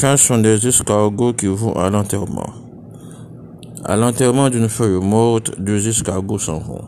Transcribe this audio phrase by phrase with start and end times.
[0.00, 2.48] chants sont des escargots qui vont à l'enterrement.
[3.84, 6.84] À l'enterrement d'une feuille morte, deux escargots s'en vont.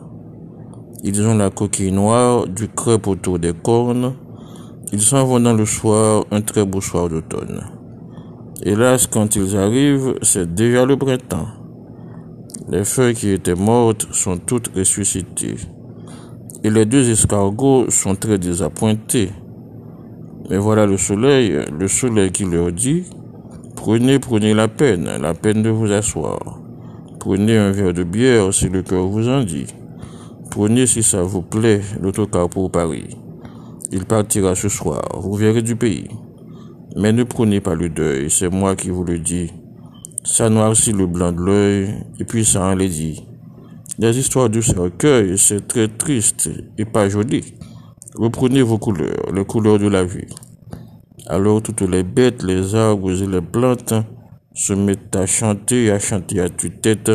[1.03, 4.15] Ils ont la coquille noire, du crêpe autour des cornes.
[4.91, 7.61] Ils s'en vont dans le soir, un très beau soir d'automne.
[8.63, 11.49] Hélas, quand ils arrivent, c'est déjà le printemps.
[12.69, 15.57] Les feuilles qui étaient mortes sont toutes ressuscitées.
[16.63, 19.29] Et les deux escargots sont très désappointés.
[20.49, 23.03] Mais voilà le soleil, le soleil qui leur dit,
[23.75, 26.59] prenez, prenez la peine, la peine de vous asseoir.
[27.19, 29.67] Prenez un verre de bière si le cœur vous en dit.
[30.51, 33.17] Prenez si ça vous plaît l'autocar pour Paris.
[33.91, 36.09] Il partira ce soir, vous verrez du pays.
[36.95, 39.51] Mais ne prenez pas le deuil, c'est moi qui vous le dis.
[40.23, 43.25] Ça noircit le blanc de l'œil, et puis ça en les dit.
[43.99, 47.55] Les histoires du cercueil, c'est très triste et pas joli.
[48.15, 50.27] Reprenez vos couleurs, les couleurs de la vie.
[51.25, 53.95] Alors toutes les bêtes, les arbres et les plantes
[54.53, 57.11] se mettent à chanter, à chanter à tue-tête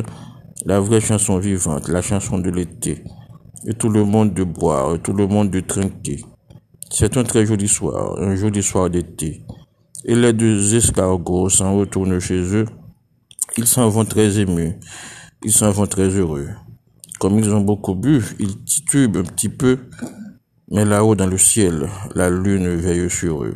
[0.67, 3.05] la vraie chanson vivante, la chanson de l'été.
[3.65, 6.25] Et tout le monde de boire, et tout le monde de trinquer.
[6.91, 9.45] C'est un très joli soir, un joli soir d'été.
[10.05, 12.67] Et les deux escargots s'en retournent chez eux.
[13.57, 14.75] Ils s'en vont très émus.
[15.45, 16.49] Ils s'en vont très heureux.
[17.21, 19.79] Comme ils ont beaucoup bu, ils titubent un petit peu
[20.71, 23.55] mais là-haut dans le ciel, la lune veille sur eux.